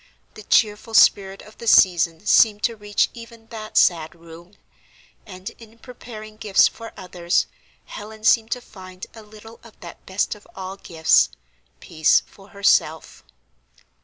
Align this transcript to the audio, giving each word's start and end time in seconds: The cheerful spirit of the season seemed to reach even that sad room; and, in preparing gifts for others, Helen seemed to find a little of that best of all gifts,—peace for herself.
The 0.33 0.41
cheerful 0.41 0.95
spirit 0.95 1.43
of 1.43 1.59
the 1.59 1.67
season 1.67 2.25
seemed 2.25 2.63
to 2.63 2.75
reach 2.75 3.11
even 3.13 3.45
that 3.49 3.77
sad 3.77 4.15
room; 4.15 4.55
and, 5.27 5.51
in 5.59 5.77
preparing 5.77 6.37
gifts 6.37 6.67
for 6.67 6.91
others, 6.97 7.45
Helen 7.85 8.23
seemed 8.23 8.49
to 8.53 8.61
find 8.61 9.05
a 9.13 9.21
little 9.21 9.59
of 9.63 9.79
that 9.81 10.03
best 10.07 10.33
of 10.33 10.47
all 10.55 10.75
gifts,—peace 10.77 12.23
for 12.25 12.47
herself. 12.49 13.23